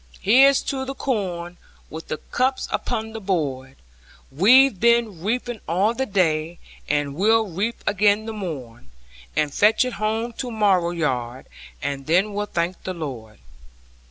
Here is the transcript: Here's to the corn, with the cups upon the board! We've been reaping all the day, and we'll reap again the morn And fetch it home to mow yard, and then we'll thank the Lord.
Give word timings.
Here's 0.19 0.63
to 0.63 0.83
the 0.83 0.95
corn, 0.95 1.57
with 1.91 2.07
the 2.07 2.17
cups 2.17 2.67
upon 2.71 3.13
the 3.13 3.21
board! 3.21 3.75
We've 4.31 4.79
been 4.79 5.21
reaping 5.21 5.61
all 5.67 5.93
the 5.93 6.07
day, 6.07 6.57
and 6.89 7.13
we'll 7.13 7.45
reap 7.47 7.83
again 7.85 8.25
the 8.25 8.33
morn 8.33 8.89
And 9.35 9.53
fetch 9.53 9.85
it 9.85 9.93
home 10.01 10.33
to 10.39 10.49
mow 10.49 10.89
yard, 10.89 11.45
and 11.83 12.07
then 12.07 12.33
we'll 12.33 12.47
thank 12.47 12.81
the 12.83 12.95
Lord. 12.95 13.37